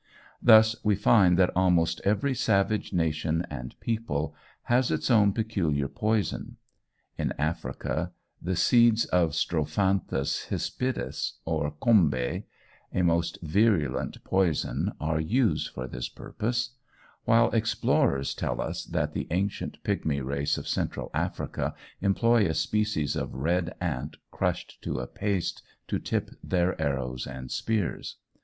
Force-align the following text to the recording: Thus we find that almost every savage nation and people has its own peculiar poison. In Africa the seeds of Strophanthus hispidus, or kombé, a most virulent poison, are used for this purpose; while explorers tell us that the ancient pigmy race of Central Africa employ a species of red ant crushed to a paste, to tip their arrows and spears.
Thus 0.41 0.75
we 0.83 0.95
find 0.95 1.37
that 1.37 1.55
almost 1.55 2.01
every 2.03 2.33
savage 2.33 2.91
nation 2.91 3.45
and 3.51 3.79
people 3.79 4.33
has 4.63 4.89
its 4.89 5.11
own 5.11 5.31
peculiar 5.31 5.87
poison. 5.87 6.57
In 7.19 7.33
Africa 7.37 8.11
the 8.41 8.55
seeds 8.55 9.05
of 9.05 9.35
Strophanthus 9.35 10.47
hispidus, 10.49 11.33
or 11.45 11.71
kombé, 11.73 12.45
a 12.91 13.03
most 13.03 13.37
virulent 13.43 14.23
poison, 14.23 14.91
are 14.99 15.19
used 15.19 15.69
for 15.69 15.85
this 15.85 16.09
purpose; 16.09 16.71
while 17.25 17.51
explorers 17.51 18.33
tell 18.33 18.59
us 18.59 18.83
that 18.85 19.13
the 19.13 19.27
ancient 19.29 19.83
pigmy 19.83 20.19
race 20.19 20.57
of 20.57 20.67
Central 20.67 21.11
Africa 21.13 21.75
employ 22.01 22.47
a 22.47 22.55
species 22.55 23.15
of 23.15 23.35
red 23.35 23.75
ant 23.79 24.17
crushed 24.31 24.81
to 24.81 24.97
a 24.97 25.05
paste, 25.05 25.61
to 25.87 25.99
tip 25.99 26.31
their 26.43 26.73
arrows 26.81 27.27
and 27.27 27.51
spears. 27.51 28.15